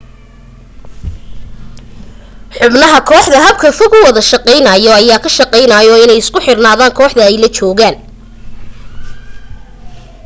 [2.59, 7.35] xubnaha kooxda habka fog u wada shaqaynaayo ayaa ka shaqaayo inay isu xiraan kooxda ay
[7.41, 7.95] la joogaan